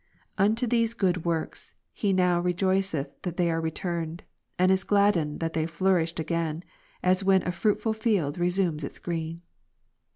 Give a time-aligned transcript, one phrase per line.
[0.39, 4.23] Unto these good works, he now rejoiceth that they are returned;
[4.57, 6.63] and is gladdened that they flourished ^_ again,
[7.03, 9.43] as when a fruitful field resumes its green.